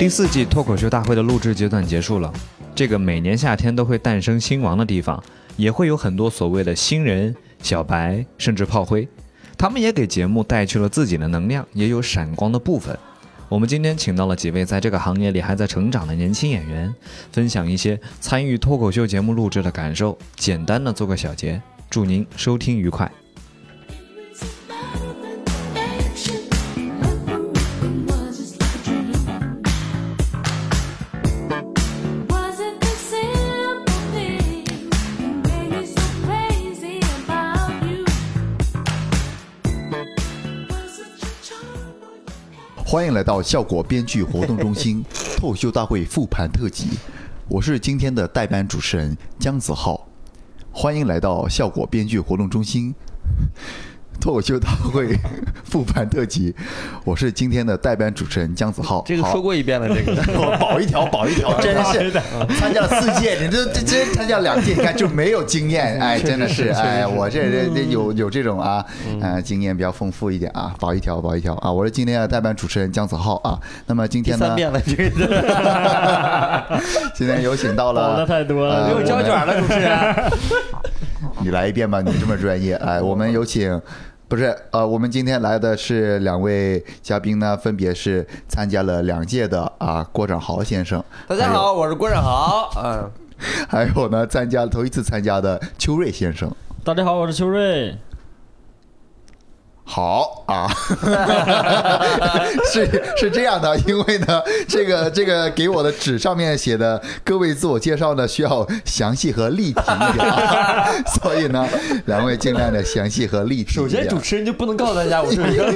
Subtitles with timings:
[0.00, 2.32] 第四季脱口秀大会的录制阶段结束了，
[2.74, 5.22] 这个每年夏天都会诞生新王的地方，
[5.58, 9.06] 也会有很多所谓的新人、小白，甚至炮灰，
[9.58, 12.98] 他们也给节目带去了自己的能量，也有闪光的部分。
[13.50, 16.94] 我们今天请到了几位在这个行业里还在成长的年轻演员，
[17.30, 23.12] 分享一些参与脱口秀节目录制的感受，简单的做个小结，祝您收听愉快。
[42.90, 45.00] 欢迎来到效果编剧活动中心
[45.38, 46.88] 脱口秀大会复盘特辑，
[47.46, 50.08] 我是今天的代班主持人姜子浩。
[50.72, 52.92] 欢迎来到效果编剧活动中心。
[54.20, 55.18] 脱口秀大会
[55.64, 56.54] 复盘特辑，
[57.04, 59.02] 我是今天的代班主持人姜子浩。
[59.06, 62.12] 这个说过一遍了，这个 我保一条保一条， 真是
[62.58, 68.84] 参加了四届，你这这真参加两届，你看就没有经验， 哎，真的是哎，我这这这有有这种啊，
[69.22, 73.58] 呃，经验比较丰富一点啊，保一条保一条啊，我是今天的代班主持人姜子浩啊。
[73.86, 74.48] 那么今天呢？
[74.48, 76.80] 三遍了，这个
[77.14, 79.90] 今天有请到了，的太多了，没有胶卷了，主持人。
[81.40, 83.80] 你来一遍吧，你这么专业，哎，我们有请。
[84.28, 91.02] 不是，呃，我们今天来的是两位嘉宾呢，分别是参加了两届的啊，郭展豪先生。
[91.26, 92.70] 大家好，我是郭展豪。
[92.76, 93.10] 嗯，
[93.68, 96.48] 还有呢，参加头一次参加的邱瑞先生。
[96.84, 97.92] 大家好，我是邱瑞。
[99.92, 100.70] 好啊，
[102.72, 110.32] 是是这样的，因为呢，这个这个给我的纸上面写的各位自我介绍呢，需要详细和立体一点，
[111.20, 111.66] 所以呢，
[112.06, 113.72] 两位尽量的详细和立体。
[113.72, 115.74] 首先，主持人就不能告诉大家我是谁，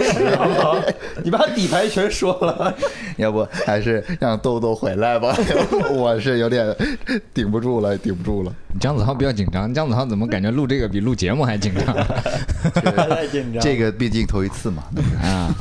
[1.24, 2.72] 你把底牌全说了，
[3.16, 5.34] 要不还是让豆豆回来吧，
[5.94, 6.74] 我是有点
[7.32, 8.52] 顶不住了，顶不住了。
[8.80, 11.94] 姜子浩比较紧张，姜子浩怎么感觉录这个比录节目还紧张？
[13.08, 13.94] 太紧张，这个。
[13.96, 14.82] 毕竟头一次嘛，
[15.22, 15.54] 啊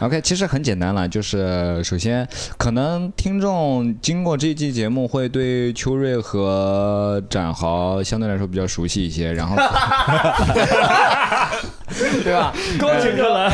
[0.00, 2.26] ，OK，其实很简单了，就是首先
[2.58, 9.56] 可能听众经过这期节目会对秋瑞和展豪相对来说比较熟悉一些，然后，
[12.22, 12.54] 对吧？
[12.78, 13.50] 恭喜哥来。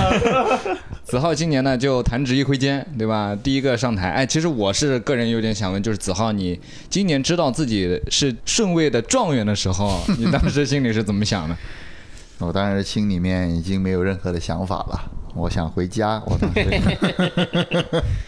[1.05, 3.37] 子浩今年呢就弹指一挥间，对吧？
[3.43, 6.61] 第一个上台，哎，其实我是个人有点想问，就是子浩，你
[6.91, 11.57] 今年知道自己是顺位的状元的时候，你当时心里是怎么想的？
[12.39, 15.01] 我当时心里面已经没有任何的想法了，
[15.35, 16.21] 我想回家。
[16.27, 16.67] 我当时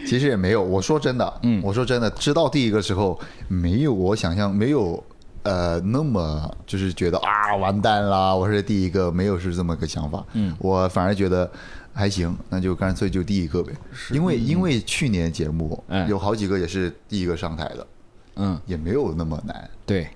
[0.06, 3.18] 其实也没有，我说真的，嗯，我说真的，知道第一个时候
[3.48, 5.02] 没有我想象没有
[5.42, 10.24] 呃那么就是觉得啊完蛋了，我是第一个，没有是这么个想法。
[10.32, 11.50] 嗯，我反而觉得
[11.92, 13.72] 还行，那就干脆就第一个呗。
[14.10, 17.86] 因为因为去年节目有好几个也是第一个上台的，
[18.36, 19.68] 嗯，也没有那么难。
[19.86, 20.08] 对。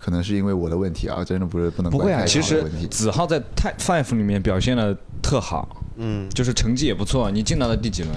[0.00, 2.24] 可能是因为我的问题啊，真的不是不能不会啊。
[2.24, 7.30] 其实子浩在 Type Five 里面表现的特好，嗯，就是成绩也不错。
[7.30, 8.14] 你进到了第几轮？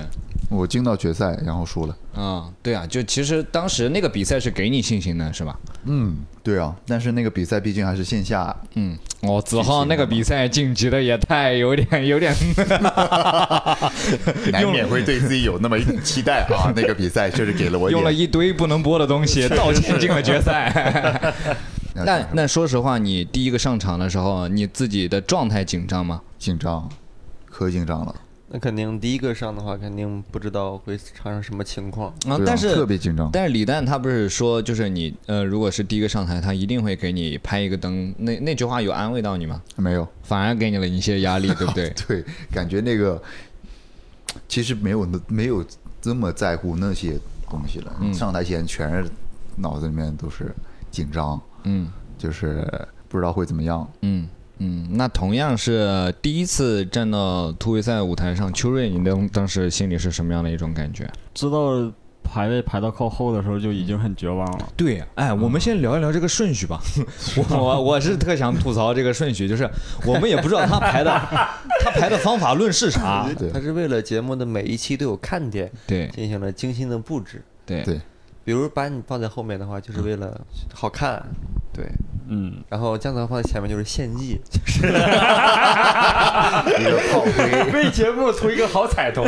[0.49, 1.95] 我进到决赛，然后输了。
[2.15, 5.57] 嗯，对啊，就其实当时那个比赛是给你信心的，是吧？
[5.85, 6.75] 嗯，对啊。
[6.85, 8.53] 但是那个比赛毕竟还是线下。
[8.75, 12.35] 嗯，哦，子浩那个比赛晋级的也太有点 有点，
[14.51, 16.71] 难免会对自己有那么一点期待啊。
[16.75, 21.33] 那个比赛确实给了我用了一堆不能播的东西， 道歉进了决赛。
[21.93, 26.21] 那那说实话，你第一个上场的时候，你自己的状态紧张吗？
[26.37, 26.89] 紧张，
[27.65, 28.15] 可紧张了。
[28.53, 32.37] 那肯定第一个上的话，肯定不知道会产生什么情况啊。
[32.45, 33.29] 但是特别紧张。
[33.31, 38.13] 但是李诞他不是说，就是你呃，如果是第一个上台，他一定会给你拍一个灯。
[38.17, 39.61] 那那句话有安慰到你吗？
[39.77, 41.93] 没有，反而给你了一些压力，对不对？
[42.07, 43.21] 对，感觉那个
[44.49, 45.63] 其实没有那没有
[46.01, 47.17] 这么在乎那些
[47.49, 47.95] 东西了。
[48.13, 49.09] 上台前全是
[49.55, 50.53] 脑子里面都是
[50.89, 51.87] 紧张，嗯，
[52.17, 52.67] 就是
[53.07, 54.27] 不知道会怎么样，嗯。
[54.63, 61.09] 嗯，那同样是第一次站到突围赛舞台上，邱瑞，你当当时心里是什么样的一种感觉？
[61.33, 61.91] 知道
[62.23, 64.69] 排位排到靠后的时候就已经很绝望了。
[64.77, 66.79] 对，哎，我们先聊一聊这个顺序吧。
[67.49, 69.67] 我我是特想吐槽这个顺序，就是
[70.05, 71.09] 我们也不知道他排的，
[71.83, 73.27] 他排的方法论是啥？
[73.51, 77.43] 他是为了节目的每一期都有看点，对，进行了精心的布置。
[77.65, 77.99] 对对，
[78.43, 80.39] 比如把你放在后面的话，就是为了
[80.71, 81.19] 好看。
[81.73, 81.85] 对。
[82.33, 84.91] 嗯，然后姜子放在前面就是献祭， 就是一
[86.85, 89.25] 个炮灰，为节目图一个好彩头，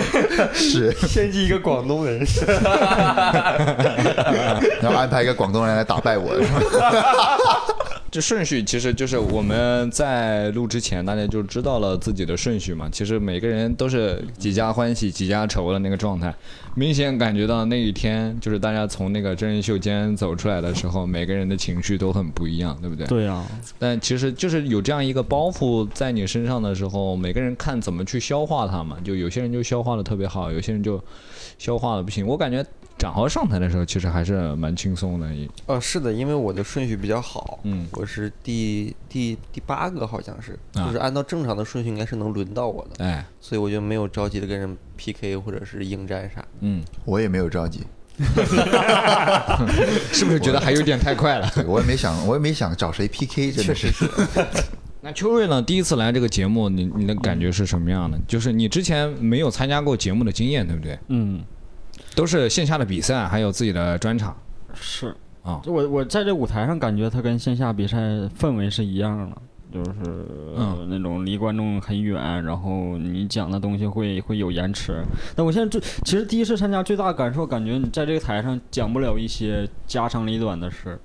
[0.54, 0.90] 是。
[1.06, 2.20] 献祭一个广东人，
[4.82, 6.48] 然后安排一个广东人来打败我，是
[6.80, 7.38] 吧？
[8.14, 12.88] 这顺序其实就是我们在录之前，大家就知道了自己的顺序嘛。
[12.92, 16.32] 其实每个人都是几家欢喜几家愁的那个状态，
[16.76, 23.08] 明显感觉到那一天就是大家从那个真人秀间走出来的时候，每个人的情绪都很不一样，对不对？
[23.08, 23.44] 对呀、
[23.80, 28.96] 但其实就是有这样一个包袱在你身上的时候，每个人看怎么去消化它嘛。
[29.04, 31.04] 就有些人就消化的特别好，有些人就
[31.58, 32.28] 消化的不行。
[32.28, 32.64] 我感觉
[33.04, 35.28] 展豪上台的时候，其实还是蛮轻松的。
[35.66, 46.46] 呃，是的，因为我的顺序比较好，嗯我是第第第八个，好像是，啊就是按照正常的顺序应该是能轮到我的，哎，所以我就没有着急的跟人 PK 或者是应战啥。
[46.62, 47.82] 嗯，我也没有着急，
[50.14, 51.52] 是不是觉得还有点太快了？
[51.54, 54.10] 对 我也没想，我也没想找谁 PK，确实是。
[55.06, 55.62] 那秋瑞呢？
[55.62, 58.18] 第一次来这个节目，你你的感觉是什么样的？
[58.26, 60.98] 就是你之前没有参加过节目的经验，对不对？
[61.10, 61.44] 嗯，
[62.16, 64.36] 都是线下的比赛，还有自己的专场
[64.74, 65.60] 是啊。
[65.64, 67.98] 就我我在这舞台上感觉它跟线下比赛
[68.38, 69.38] 氛围是一样的，
[69.72, 70.26] 就是、
[70.88, 75.04] 那种离观众很远，然后你讲的东西会会有延迟。
[75.36, 81.00] 但我现在最其实第一次参加最大的感受，感觉你在这个台上讲不了一些家长里短的事。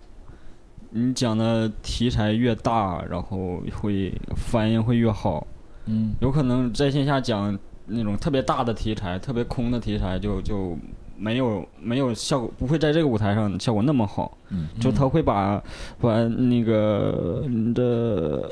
[0.91, 5.47] 你讲的题材越大，然后会反应会越好。
[5.85, 7.59] 嗯有可能在线下讲
[7.89, 10.77] 那种特别大的题材、特别空的题材就，就
[11.17, 14.37] 没有没有效果，不会在这个舞台上效果那么好。
[14.51, 15.63] 嗯，就他会把
[16.01, 18.51] 把那个你的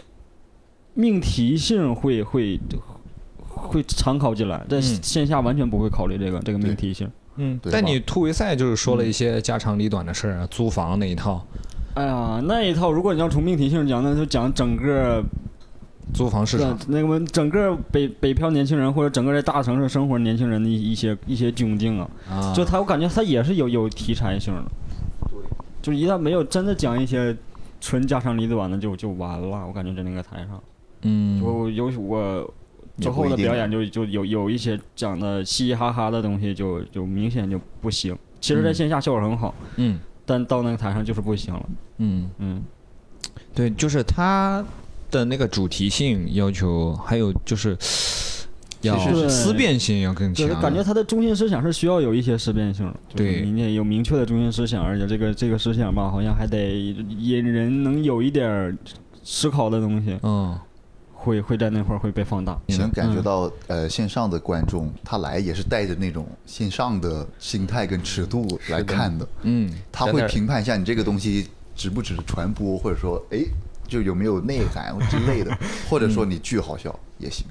[0.94, 2.59] 命题性会会
[3.49, 7.09] 会参考进来，在嗯线下完全不会考虑这个这个命题性。
[7.37, 7.59] 嗯。
[7.62, 11.47] 对但你突围赛就是说了一些家长里短的事儿啊，租房那一套，
[11.94, 15.23] 哎呀，那一套如果你要从命题性讲，那就讲整个
[16.14, 16.79] 租房市场。
[16.88, 22.11] 那个整个北北漂年轻人或者整个在大城市生活年轻人的一一些一些窘境啊。
[22.31, 24.62] 啊，就他，我感觉他也是有有题材性的，
[25.82, 27.37] 就是一旦没有真的讲一些
[27.81, 29.67] 纯家长里短的，就就完了。
[29.67, 30.62] 我感觉在那个台上，
[31.03, 32.55] 嗯，我有我
[32.99, 38.17] 之后的表演就就有有一些讲的嘻嘻哈哈的东西就，就明显就不行。
[38.41, 41.69] 其实，在嗯线下效果很好，嗯但到那个台上就是不行了。
[41.99, 42.62] 嗯，嗯，
[43.55, 44.64] 对，就是它
[45.17, 47.77] 的那个主题性要求，还有就是
[48.83, 50.47] 要其实思辨性要更强。
[50.47, 53.41] 就是感觉他的中心思想是需要有一些思辨性的，对。
[53.41, 58.77] 你得有明确的中心思想，而且这个这个思想吧，好像还得引人能有一点
[59.25, 60.57] 思考的东西，嗯。
[61.19, 62.57] 会会在那块儿会被放大。
[62.67, 69.69] 你能感觉到，呃，线上的观众他来也是带着那种线上的心态跟尺度来看的，嗯。
[69.91, 73.41] 他会评判一下你这个东西值不值得传播，或者说，哎，
[73.87, 75.56] 就有没有内涵之类的，
[75.88, 77.47] 或者说你巨好笑也行。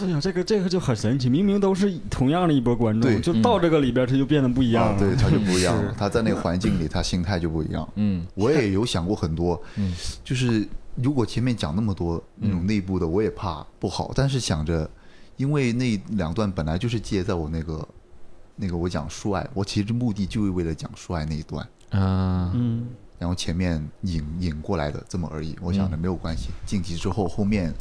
[0.00, 4.92] 哎呀，这个这个就很神奇，明明都是同样的一波观众，就到这个里边他就变得不一样了。
[4.92, 7.88] 啊，对，他就不一样了，他在那个环境里，他心态就不一样。
[7.96, 10.64] 嗯我也有想过很多，嗯就是
[10.94, 14.12] 如果前面讲那么多那种内部的，我也怕不好。
[14.14, 14.88] 但是想着，
[15.36, 17.88] 因为那两段本来就是接在我那个
[18.54, 22.86] 那个我讲树爱，我其实目的就是为了讲树爱那一段，啊嗯，
[23.18, 25.56] 然后前面引引过来的这么而已。
[25.60, 27.72] 我想着没有关系，晋级之后后面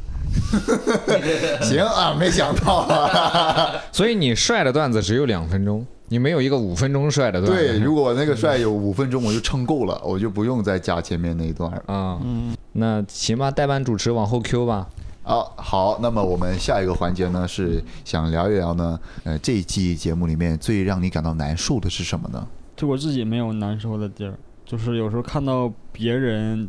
[1.62, 3.82] 行啊，没想到啊。
[3.94, 7.68] 所以你帅的段子只有两分钟，你没有一个五分钟帅的段子。
[7.68, 11.84] 对，如果那个帅有五分钟，我就撑够了，我就不用再加前面那一段了。
[11.94, 12.20] 啊，
[12.74, 14.88] 那行吧，代班主持往后 Q 吧。
[15.24, 22.48] 啊，好，那么我们下一个环节呢，是想聊一聊呢，呃，这一季节目里面最让你感到难受的是什么呢？
[22.78, 24.34] 就我自己没有难受的地儿，
[24.68, 26.68] 就是有时候看到别人。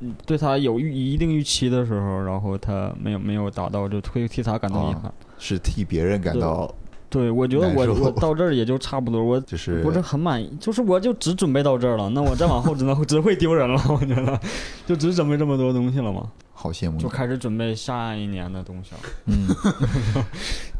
[0.00, 5.12] 嗯对他有预一定预期的时候，然后他没有没有达到，就会替他感到遗憾。
[5.38, 6.72] 是替别人感到
[7.10, 14.40] 对，我觉得我我到这儿也就差不多，我 就是不是很满意，就是我就只准备到这儿了，那我再往后只能 只会丢人了，我觉得，
[14.86, 16.98] 就只准备这么多东西了嘛，好羡慕。
[16.98, 19.00] 就开始准备下一年的东西了。
[19.26, 19.46] 嗯，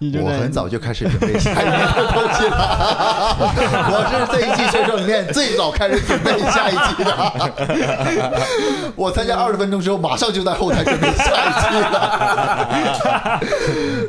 [0.24, 3.36] 我很早就开始准备下一年的东西了，
[3.92, 7.14] 我是这一季选手里面最早开始准备下一季的。
[8.96, 13.40] 我参加二十分钟之后，马上就在后台准备下一季了。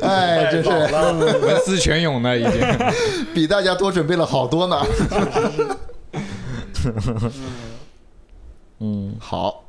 [0.02, 2.50] 哎，真是文思泉涌呢已经。
[3.32, 4.76] 比大家多准备了好多呢。
[8.80, 9.62] 嗯好，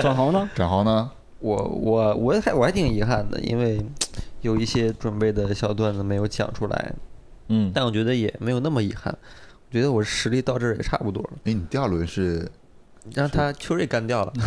[0.00, 0.48] 转行呢？
[0.54, 1.10] 展豪呢？
[1.40, 3.80] 我我我还我还挺遗憾的，因为
[4.40, 6.92] 有一些准备的小段子没有讲出来，
[7.48, 9.16] 嗯，但我觉得也没有那么遗憾。
[9.70, 12.50] 我觉得我实力到这儿也差不多了，哎，你第二轮是，
[13.14, 14.32] 让他秋瑞干掉了，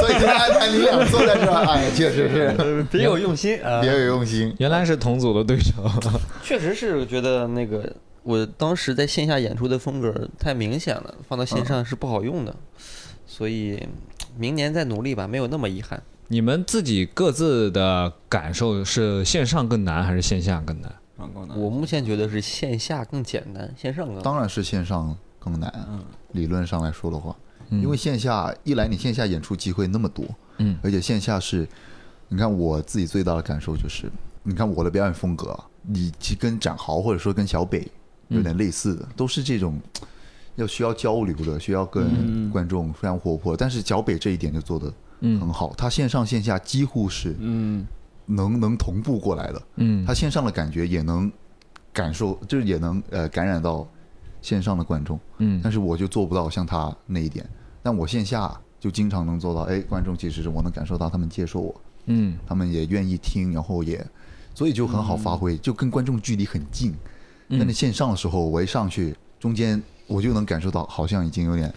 [0.00, 4.54] 所以今天安排你俩坐在这儿，哎，确实是别有用心啊别有用心。
[4.58, 5.72] 原来是同组的对手。
[6.42, 12.54] 确实是觉得那个我当时在线下演出的风格太明显了，放到线上是不好用的，
[13.26, 13.86] 所以
[14.36, 16.02] 明年再努力吧，没有那么遗憾。
[16.28, 20.94] 你们自己各自的感受是线上更难还是线下更难？
[21.56, 25.70] 我目前觉得是线下更简单，线上更难当然是线上更难。
[25.88, 27.36] 嗯理论上来说的话，
[27.70, 30.24] 嗯因为线下一来你线下演出机会那么多，
[30.58, 31.68] 嗯而且线下是，
[32.28, 34.08] 你看我自己最大的感受就是，
[34.44, 37.90] 你看我的表演风格啊，你去跟展豪或者说跟小北
[38.30, 39.78] 有点类似的，都是这种
[40.56, 43.56] 要需要交流的，需要跟嗯观众非常活泼。
[43.56, 47.86] 但是小北这一点就做的嗯很好，他线上线下几乎是嗯
[48.26, 51.30] 能能同步过来的，嗯他线上的感觉也能
[51.92, 53.86] 感受，就是也能呃感染到
[54.40, 55.18] 线上的观众。
[55.38, 57.48] 嗯但是我就做不到像他那一点。
[57.82, 64.06] 但我线下就经常能做到，哎，观众其实是我能感受到他们接受我，嗯他们也愿意听，然后也，
[64.54, 66.94] 所以就很好发挥，就跟观众距离很近。
[67.50, 71.72] 但是线上的时候，我一上去，中间我就能感受到，好像已经有点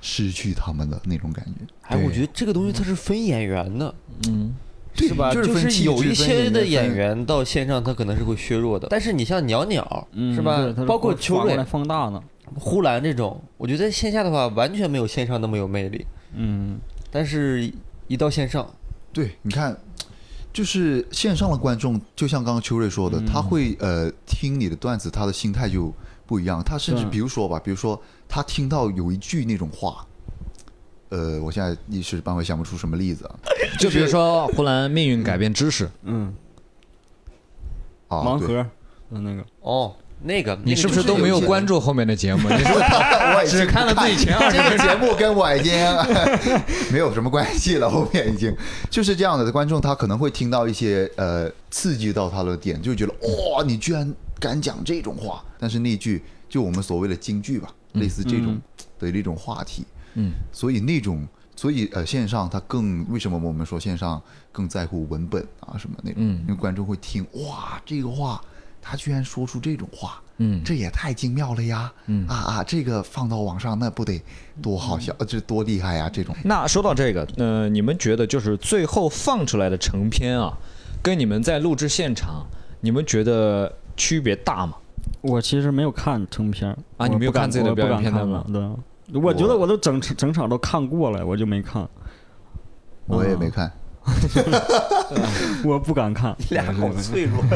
[0.00, 1.52] 失去他们的那种感觉。
[1.82, 3.94] 哎，我觉得这个东西它是分演员的，
[4.28, 4.54] 嗯
[4.94, 5.32] 是吧？
[5.32, 10.72] 就是有一些的演演员到线上他可能是会削弱的，但是你像鸟鸟，嗯，是吧？
[10.86, 12.22] 包括反秋瑞放大呢。
[12.54, 16.78] 呼兰这种，我觉得线下的话完全没有线上那么有魅力，嗯
[17.10, 17.70] 但是
[18.06, 18.72] 一到线上，
[19.12, 19.76] 对，你看，
[20.56, 25.92] 就是线上的观众，就像刚刚秋瑞说的，他会呃听你的段子，他的心态就
[26.24, 26.62] 不一样。
[26.64, 30.06] 他甚至比如说吧，比如说他听到有一句那种话，
[31.10, 33.36] 呃，我现在一时半会想不出什么例子啊。
[33.78, 36.34] 就比如说湖南命运改变知识，嗯，
[38.08, 38.66] 啊，盲盒
[39.10, 42.48] 嗯那个，哦，那个你是不是都没有关注后面的节目？
[42.50, 42.84] 你是不是
[43.36, 45.72] 我只看了自己前二十这个节目跟我已经
[46.90, 48.54] 没有什么关系了，后面已经
[48.90, 49.50] 就是这样的。
[49.52, 55.42] 观众他可能会听到一些呃刺激到他的点，就觉得哇、你居然敢讲这种话。
[55.58, 58.60] 但是那句就我们所谓的京剧吧，类似这种
[58.98, 61.26] 的那种话题，嗯，所以那种。
[61.58, 64.20] 所以，呃，线上它更为什么我们说线上
[64.52, 66.16] 更在乎文本啊什么那种？
[66.18, 68.38] 嗯因为观众会听，哇，这个话
[68.80, 70.62] 他居然说出这种话，嗯。
[70.64, 71.92] 这也太精妙了呀！
[72.06, 72.26] 嗯。
[72.26, 74.20] 啊啊，这个放到网上那不得
[74.62, 76.08] 多好笑，呃这多厉害呀！
[76.12, 76.34] 这种。
[76.44, 80.56] 那说到这个，呃，你们觉得就是最后放出来的成片啊，
[81.02, 82.46] 跟你们在录制现场，
[82.80, 84.74] 你们觉得区别大吗？
[85.20, 88.42] 我其实没有看成片啊你没有看自己的表演片段吗？
[88.44, 88.76] 看了
[89.12, 91.88] 对，我觉得我都整整场都看过了，我就没看，
[93.06, 93.72] 我也没看，
[95.64, 96.34] 我不敢看。
[96.50, 97.44] 俩好脆弱。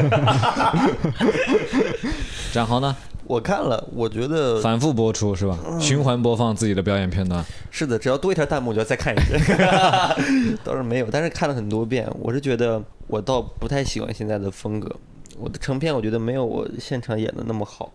[2.51, 2.95] 展豪呢？
[3.25, 5.57] 我看了，我觉得反复播出是吧？
[5.79, 7.41] 循环播放自己的表演片段。
[7.69, 9.39] 是的，只要多一条弹幕，我就要再看一遍。
[10.63, 12.05] 倒是没有，但是看了很多遍。
[12.19, 14.93] 我是觉得我倒不太喜欢现在的风格，
[15.39, 17.89] 我的成片我觉得没有我现场演的那么好，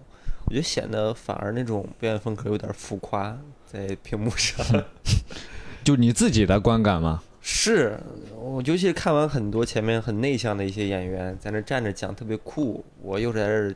[0.46, 3.36] 我觉得显得反而那种表演风格有点浮夸
[3.70, 4.64] 在屏幕上。
[5.84, 7.20] 就你自己的观感吗？
[7.48, 7.96] 是
[8.34, 13.72] 我尤其是看完很多前面很内向的一些演员在那站着讲特别酷，我又在这儿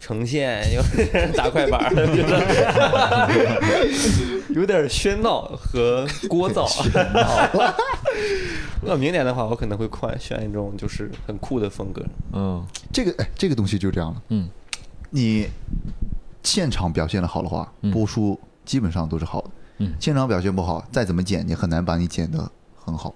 [0.00, 2.42] 呈现，又在这儿打快板儿，觉得
[4.52, 6.66] 有点喧闹和聒噪。
[8.84, 12.04] 那明年的话，我可能会换选一种就是很酷的风格。
[12.32, 14.20] 嗯这个哎，这个东西就这样了。
[14.30, 14.48] 嗯，
[15.10, 15.46] 你
[16.42, 19.50] 现场表现的好的话，播出基本上都是好的。
[19.78, 22.50] 嗯现场表现不好，再怎么剪，你很难把你剪得
[22.84, 23.14] 很好，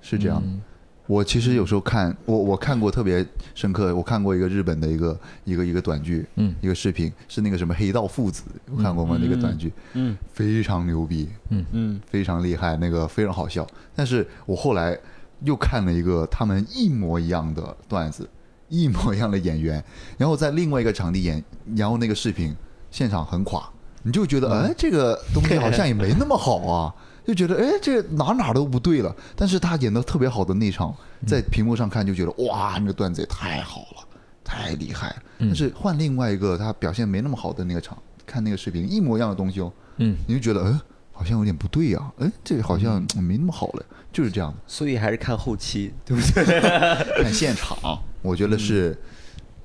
[0.00, 0.42] 是这样。
[0.44, 0.60] 嗯
[1.08, 3.26] 我其实有时候看我我看过特别
[3.56, 9.18] 深刻，我看过一个日本的一个一个一个短剧，嗯一个视频是那个什么黑道父子，有看过吗？
[9.20, 13.66] 那个短剧，嗯非常牛逼，嗯非常厉害，那个非常好笑。
[13.96, 14.96] 但是我后来
[15.42, 18.26] 又看了一个他们一模一样的段子，
[18.68, 19.84] 一模一样的演员，
[20.16, 21.42] 然后在另外一个场地演，
[21.74, 22.54] 然后那个视频
[22.92, 23.68] 现场很垮，
[24.04, 26.94] 你就觉得哎，这个东西好像也没那么好啊。
[27.24, 29.14] 就觉得哎，这哪哪都不对了。
[29.36, 30.94] 但是他演的特别好的那场，
[31.26, 34.06] 在屏幕上看就觉得哇，那个段子也太好了，
[34.42, 35.16] 太厉害了。
[35.38, 40.80] 但是换另外一个他表现没那么好的那个场，看那个视频一模一样的东西哦，嗯，你就觉得，哎，
[41.12, 44.58] 好像有点不对呀、哎，这个好像没那么好了，就是这样的。
[44.66, 46.44] 所以还是看后期，对不对？
[47.22, 47.76] 看现场，
[48.22, 48.96] 我觉得是，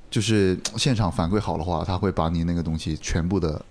[0.10, 3.64] 就是现场反馈好的话，他会把你那个东西全部的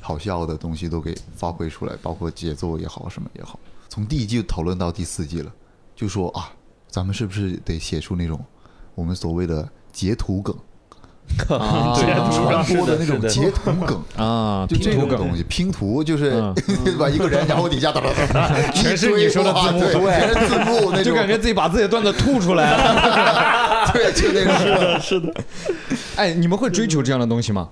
[0.00, 3.58] 好笑的东西都给发挥出来，包括节奏也好，什么也好。
[3.88, 5.52] 从第一季讨论到第四季了，
[5.96, 6.50] 就说啊，
[6.88, 8.38] 咱们是不是得写出那种
[8.94, 10.54] 我们所谓的截图梗，
[11.58, 14.02] 啊对传播的那种截图梗。
[14.16, 17.08] 啊，就这种东西，拼图就是嗯对吧？
[17.10, 23.90] 一个人，然后底下哒哒哒哒，全是你说的字幕对，全是字幕那种，就感觉自己把自己的段子吐出来了。
[23.92, 25.00] 对，就那种。
[25.00, 25.34] 是的，
[26.16, 27.68] 哎，你们会追求这样的东西吗？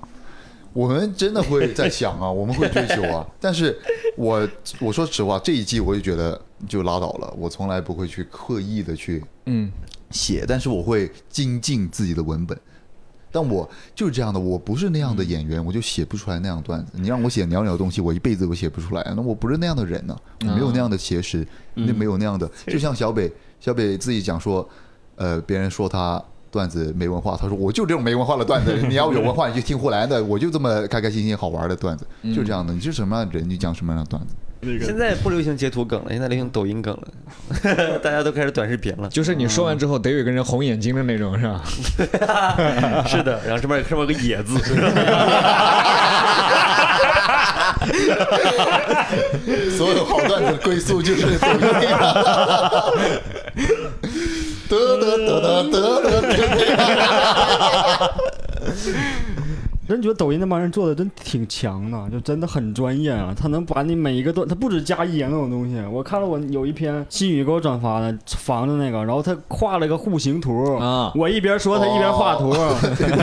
[0.77, 3.27] 我们真的会在想啊， 我们会追求啊。
[3.41, 3.77] 但是
[4.17, 4.47] 我
[4.79, 9.73] 我说实话，这一季我就觉得就拉倒了，我从来不会去刻意的去嗯，
[10.11, 12.57] 写，但是我会精进自己的文本。
[13.33, 16.93] 但我就是这样的，我不是那样的演员，我就写不出来那样段子。
[16.95, 19.03] 你让我写袅袅的东西，我一辈子都写不出来。
[19.17, 22.51] 那我不是那样的人呢、我没有那样的写实，那没有那样的。
[22.67, 23.31] 就像小北，
[23.61, 24.67] 小北自己讲说，
[25.17, 32.73] 呃，别人说他段子没文化，他说我就这种没文化的段子， 你要有文化你就听呼兰的，我就这么开开心心好玩的段子，就这样的。
[32.73, 34.35] 你是什么样的人，你讲什么样的段子。
[34.83, 39.09] 现在不流行截图梗了，现在流行抖音梗了， 大家都开始短视频了。
[39.11, 41.63] 就是你说完之后得有一个人红眼睛的那种，是吧？
[43.07, 44.59] 是的，然后上面上面有个野字，
[49.77, 51.61] 所有好段子的归宿就是抖音。
[54.69, 56.57] 得得得得得得得。
[59.89, 63.35] 真觉得抖音那帮人做的真挺强的，就真的很专业啊！
[63.37, 65.81] 他能把你每一个段，他不止加一言那种东西。
[65.91, 72.53] 我看了我有一篇新宇给我转发的房子那个，然后他画了个户型图啊我一边说他一边画图，
[72.97, 73.17] 这个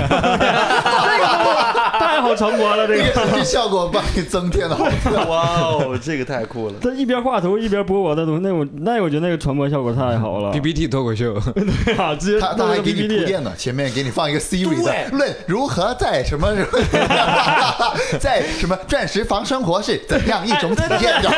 [1.99, 3.03] 太好传播了，这个。
[3.33, 5.09] 这效果帮你增添了好处。
[5.29, 6.73] 哇哦，这个太酷了。
[6.81, 10.51] 他一边画图一边播我的东西，那我那我觉得那个传播效果太好了。
[10.51, 11.33] PPT 脱口秀，
[11.85, 16.52] 对啊，直接他他还给你铺垫呢，前面给你放一个 Siri 论如何在什么
[18.19, 21.37] 在什么钻石房生活是怎样一种体验，然后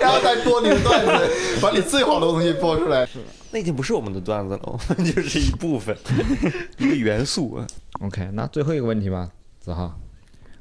[0.00, 1.30] 然后再播你的段子，
[1.62, 3.06] 把你最好的东西播出来。
[3.50, 5.96] 那已经不是我们的段子了，我 们就是一部分，
[6.78, 7.60] 一个元素。
[8.00, 9.92] OK，那最后一个问题吧，子浩。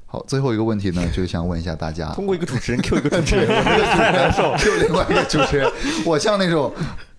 [0.08, 4.56] 好，最后一个问题呢，就想问一下大家，通过一个主持人 Q 一个主持人，我这个主持人受。
[4.58, 5.72] ，Q 另外一个主持人，
[6.04, 6.74] 我像那种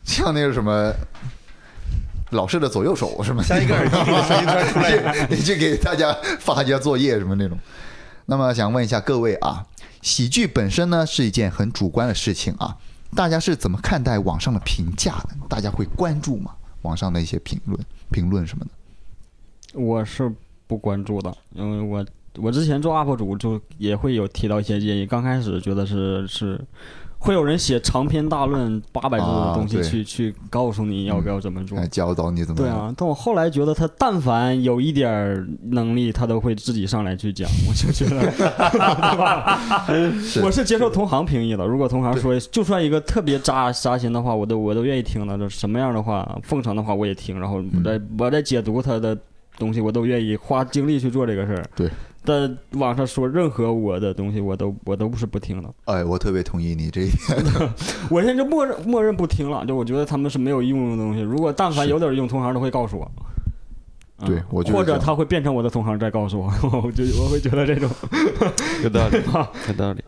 [0.05, 0.93] 像那个什么。
[2.31, 3.43] 老师的左右手是吗？
[3.43, 7.59] 像一个耳机里的 声音突然出来，你去给大家发一下作业什么那种。
[8.27, 9.67] 那么想问一下各位啊，
[10.03, 12.77] 喜剧本身呢是一件很主观的事情啊，
[13.17, 15.31] 大家是怎么看待网上的评价的？
[15.49, 16.53] 大家会关注吗？
[16.83, 17.79] 网上的一些评论、
[18.11, 18.71] 评论什么的？
[19.81, 20.33] 我是
[20.67, 22.05] 不关注的，因为我
[22.39, 26.61] 我之前做 UP 主就也会有提到一些建议，刚开始觉得是是
[27.19, 31.77] 会有人写长篇大论八百字的东西啊去、去告诉你要不要怎么做。
[31.77, 39.85] 来教导你怎么对啊，但我后来觉得他但凡有一点儿能力，他都会自己上来去讲， 我就觉得，对吧？
[40.43, 41.67] 我是接受同行评议的。
[41.67, 45.37] 如果同行说，就算一个特别扎扎心的话，我都我都愿意听的。
[45.37, 49.15] 就什么样的话，奉承的话我也听，然后我在、我在解读他的
[49.59, 51.63] 东西，我都愿意花精力去做这个事儿。
[51.77, 51.91] 对，
[52.25, 55.73] 但网上说任何我的东西，我都我都不是不听的。
[55.85, 57.71] 哎，我特别同意你这一点。
[58.11, 61.21] 我现在就默认默认不听了，就我觉得他们是没有用的东西。
[61.21, 63.11] 如果但凡有点用，同行都会告诉我。
[63.17, 63.27] 嗯
[64.27, 66.53] 对我觉得或者他会变成我的同行再告诉我，
[66.85, 67.89] 我就我会觉得这种，
[68.85, 69.17] 有道理，
[69.67, 70.05] 有道理。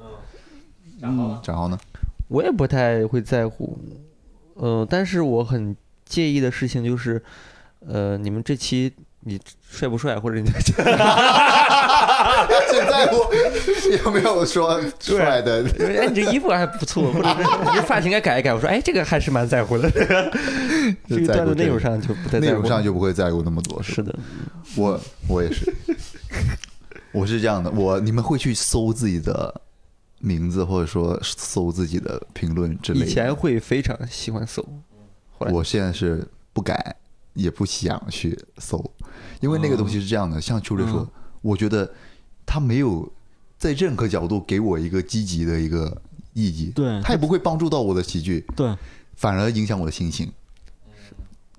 [1.01, 1.79] 嗯，然后呢？
[2.29, 3.79] 我也不太会在乎，
[4.53, 7.23] 呃，但是我很介意的事情就是，
[7.89, 10.47] 呃，你们这期你帅不帅，或者你
[12.71, 13.17] 现在乎
[14.05, 15.65] 有没有说帅的？
[15.79, 18.53] 哎，你这衣服还不错，或者是你这发型该改一改。
[18.53, 19.91] 我说，哎，这个还是蛮在乎的。
[21.09, 22.45] 这个段子内容上就不太在乎。
[22.45, 23.83] 内容上就不会在乎那么多。
[23.83, 24.15] 是的，
[24.77, 25.73] 我我也是，
[27.13, 29.61] 我是这样的，我你们会去搜自己的
[30.19, 33.07] 名字，或者说搜自己的评论之类的。
[33.07, 34.67] 以前会非常喜欢搜，
[35.39, 36.97] 我现在是不敢，
[37.35, 38.83] 也不想去搜，
[39.41, 41.09] 因为那个东西是这样的，像秋瑞说，嗯
[41.43, 41.93] 我觉得
[42.47, 43.11] 他没有
[43.59, 46.01] 在任何角度给我一个积极的一个
[46.33, 47.01] 意义，对。
[47.03, 48.75] 他也不会帮助到我的喜剧，对，
[49.17, 50.31] 反而影响我的心情。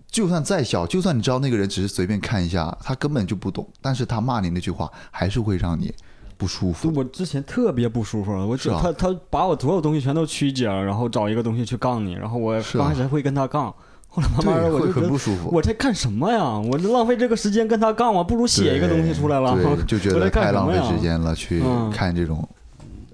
[0.07, 5.91] 就算再小，就算你知道那个人只是随便看一下，他根本就不懂，但是他骂你那句话还是会让你
[6.37, 6.93] 不舒服。
[6.95, 8.79] 我之前特别不舒服，我是啊。
[8.79, 13.73] 他他把我所有东西全都曲解了，然后找一个东西去杠你，然后我刚开始会跟他杠，
[14.13, 15.49] 后来慢慢的对，会我就觉得很不舒服。
[15.51, 16.43] 我在干什么呀？
[16.71, 18.23] 我这浪费这个时间跟他杠我？
[18.23, 19.55] 不如写一个东西出来了。
[19.55, 22.47] 对， 就觉得太浪费时间了，去嗯看这种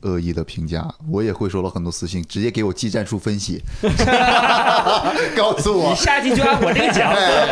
[0.02, 0.86] 恶意的评价。
[1.10, 3.64] 我也会收到很多私信，直接给我技战术分析
[5.38, 5.96] 告诉我你。
[5.96, 7.10] 下期就按我这个讲。
[7.12, 7.48] 哎，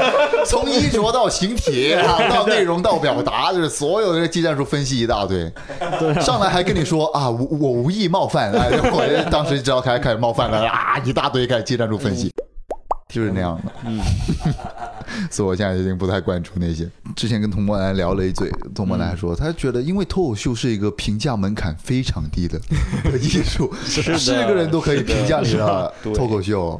[0.46, 5.50] 从衣着到形体啊，到内容到表达，就是所有的技战术分析一大堆。
[6.00, 12.32] 对上来还跟你说啊，我我无意冒犯，哎，我当时知道开开始冒犯了啊，一大堆开始技战术分析，
[13.10, 13.72] 就是那样的。
[13.86, 14.00] 嗯，
[15.32, 16.89] 所以我现在已经不太关注那些。
[17.15, 22.60] 之前跟童梦兰聊了一嘴，童梦兰说，他觉得因为脱口秀是一个评价门槛非常低的
[23.04, 26.80] 的 艺术，是个人都可以评价你的脱口秀。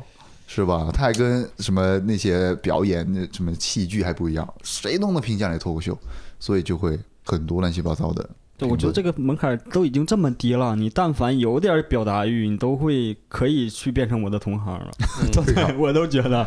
[0.50, 0.90] 是吧？
[0.94, 5.96] 它还跟什么那些表演、那什么戏剧还不一样，谁都能评价你脱口秀，
[6.40, 8.30] 所以就会很多乱七八糟的。
[8.58, 14.92] 对，我觉得这个门槛都已经这么低了，你但凡有点表达欲，你都会可以去变成我的同行了。
[15.46, 16.46] 对，我都觉得。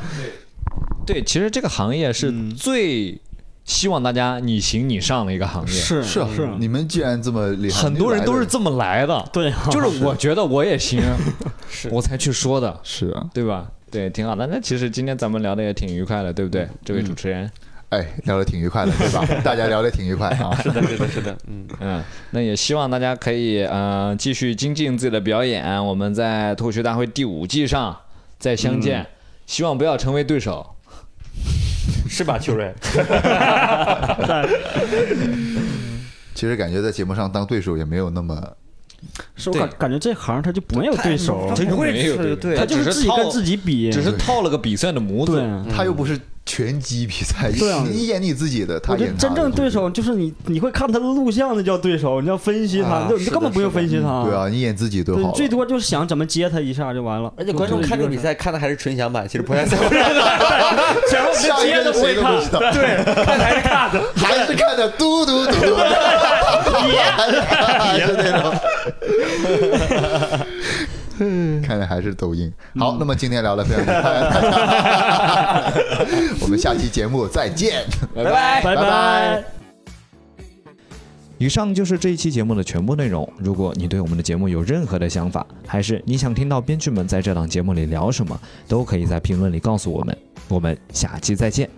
[1.07, 2.55] 对，其实这个行业是嗯。
[2.55, 3.20] 最
[3.64, 5.73] 希望大家你行你上的一个行业。
[5.73, 6.27] 是是
[6.59, 11.01] 你们既然这么厉害，很多人都是这么来的， 对啊，就是我觉得我也行，
[11.70, 11.88] 是。
[11.90, 13.70] 我才去说的，是啊，对吧？
[13.90, 14.46] 对，挺好的。
[14.46, 16.68] 那其实今天咱们聊的也挺愉快的，对不对？
[16.85, 17.51] 这位主持人，
[17.90, 19.24] 哎，聊得挺愉快的，对吧？
[19.44, 20.55] 大家聊得挺愉快啊。
[20.62, 27.96] 是的，是的，是的，嗯， 嗯，那也希望大家可以呃继续精进自己的表演，我们在脱口秀大会第五季上
[28.38, 29.07] 再相见，
[29.46, 30.64] 希望不要成为对手。
[32.09, 32.72] 是吧，秋瑞？
[36.35, 38.40] 其实感觉在节目上当对手也没有那么，
[39.37, 45.42] 是我感感觉这行他就没有对手，他不会没有是他就是自己跟自己比，只是套了个比赛的模子。
[45.74, 52.20] 他又不是拳击比赛，对啊你演你自己的，他我觉演他的得真正对手就是你，你会看他的录像，那叫对手。
[52.20, 54.24] 你要分析他，啊就你根本不用分析他。
[54.24, 57.33] 对啊，你演自己都对，好最多就是想怎么接他一下就完了。
[57.37, 59.85] 而且观众看这个比赛看的还是纯享版，其实不太在乎。
[61.40, 64.03] 下一个谁都不会看，对，看还是看的。
[64.16, 65.76] 还是看的嘟嘟嘟嘟，
[67.79, 68.53] 还是那种。
[71.63, 72.53] 看来还是抖音。
[72.79, 75.73] 好，那么今天聊的非常愉快，
[76.43, 78.63] 我们下期节目再见，拜拜。
[78.63, 79.45] 拜拜拜。
[81.39, 83.27] 以上就是这一期节目的全部内容。
[83.39, 90.15] 如果你对我们的节目有任何的想法，还是你想听到编剧们在这档节目里聊什么，都可以在评论里告诉我们。
[90.49, 91.71] 我们下期再见。